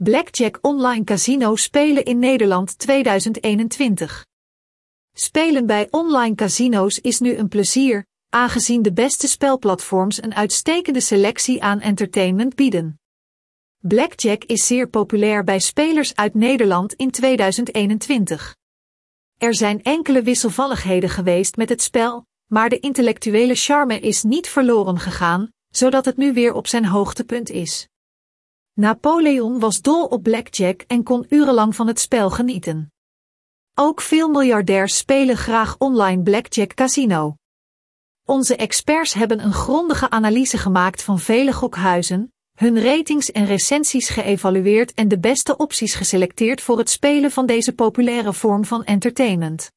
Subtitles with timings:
[0.00, 4.26] Blackjack Online Casino spelen in Nederland 2021.
[5.12, 11.62] Spelen bij online casino's is nu een plezier, aangezien de beste spelplatforms een uitstekende selectie
[11.62, 13.00] aan entertainment bieden.
[13.78, 18.56] Blackjack is zeer populair bij spelers uit Nederland in 2021.
[19.38, 24.98] Er zijn enkele wisselvalligheden geweest met het spel, maar de intellectuele charme is niet verloren
[24.98, 27.88] gegaan, zodat het nu weer op zijn hoogtepunt is.
[28.80, 32.92] Napoleon was dol op blackjack en kon urenlang van het spel genieten.
[33.74, 37.34] Ook veel miljardairs spelen graag online blackjack casino.
[38.24, 44.94] Onze experts hebben een grondige analyse gemaakt van vele gokhuizen, hun ratings en recensies geëvalueerd
[44.94, 49.72] en de beste opties geselecteerd voor het spelen van deze populaire vorm van entertainment.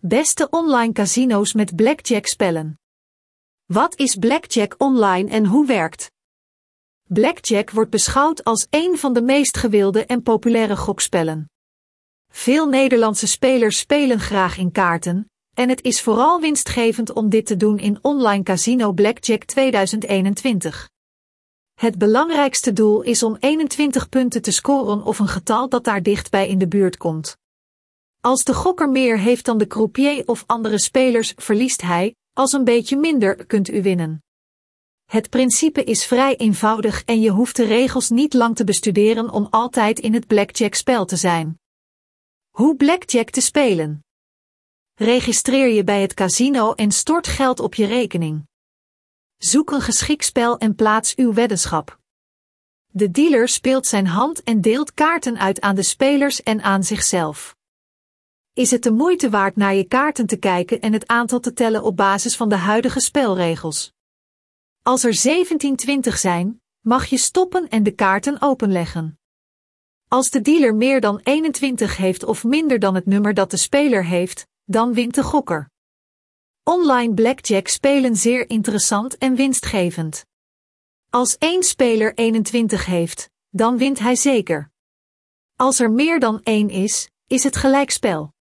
[0.00, 2.78] Beste online casino's met blackjack spellen.
[3.64, 6.14] Wat is blackjack online en hoe werkt?
[7.08, 11.50] Blackjack wordt beschouwd als een van de meest gewilde en populaire gokspellen.
[12.32, 17.56] Veel Nederlandse spelers spelen graag in kaarten, en het is vooral winstgevend om dit te
[17.56, 20.90] doen in online casino Blackjack 2021.
[21.74, 26.48] Het belangrijkste doel is om 21 punten te scoren of een getal dat daar dichtbij
[26.48, 27.36] in de buurt komt.
[28.20, 32.64] Als de gokker meer heeft dan de croupier of andere spelers, verliest hij, als een
[32.64, 34.20] beetje minder kunt u winnen.
[35.06, 39.46] Het principe is vrij eenvoudig en je hoeft de regels niet lang te bestuderen om
[39.50, 41.60] altijd in het blackjack-spel te zijn.
[42.50, 44.04] Hoe blackjack te spelen?
[44.94, 48.46] Registreer je bij het casino en stort geld op je rekening.
[49.36, 51.98] Zoek een geschikt spel en plaats uw weddenschap.
[52.86, 57.56] De dealer speelt zijn hand en deelt kaarten uit aan de spelers en aan zichzelf.
[58.52, 61.82] Is het de moeite waard naar je kaarten te kijken en het aantal te tellen
[61.82, 63.94] op basis van de huidige spelregels?
[64.86, 69.18] Als er 1720 zijn, mag je stoppen en de kaarten openleggen.
[70.08, 74.04] Als de dealer meer dan 21 heeft of minder dan het nummer dat de speler
[74.04, 75.70] heeft, dan wint de gokker.
[76.62, 80.26] Online blackjack spelen zeer interessant en winstgevend.
[81.10, 84.70] Als één speler 21 heeft, dan wint hij zeker.
[85.56, 88.34] Als er meer dan één is, is het gelijkspel.